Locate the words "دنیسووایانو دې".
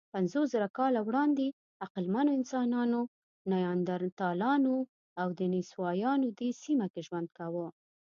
5.41-6.49